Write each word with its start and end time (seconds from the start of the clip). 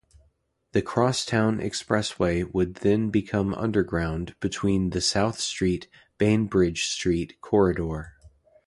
The 0.71 0.81
Crosstown 0.81 1.59
Expressway 1.59 2.51
would 2.51 2.77
then 2.77 3.11
become 3.11 3.53
underground 3.53 4.33
between 4.39 4.89
the 4.89 4.99
South 4.99 5.39
Street-Bainbridge 5.39 6.85
Street 6.85 7.39
corridor. 7.39 8.15